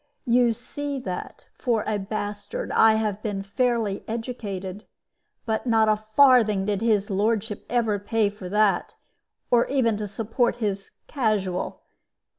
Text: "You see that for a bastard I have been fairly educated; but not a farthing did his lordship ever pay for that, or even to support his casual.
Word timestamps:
"You 0.25 0.51
see 0.51 0.97
that 1.01 1.45
for 1.53 1.83
a 1.85 1.99
bastard 1.99 2.71
I 2.71 2.95
have 2.95 3.21
been 3.21 3.43
fairly 3.43 4.03
educated; 4.07 4.87
but 5.45 5.67
not 5.67 5.87
a 5.89 5.95
farthing 6.15 6.65
did 6.65 6.81
his 6.81 7.11
lordship 7.11 7.63
ever 7.69 7.99
pay 7.99 8.31
for 8.31 8.49
that, 8.49 8.95
or 9.51 9.67
even 9.67 9.97
to 9.97 10.07
support 10.07 10.55
his 10.55 10.89
casual. 11.05 11.83